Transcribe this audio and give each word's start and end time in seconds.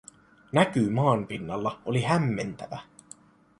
Näky 0.51 0.89
maanpinnalla 0.89 1.81
oli 1.85 2.01
hämmentävä. 2.01 2.79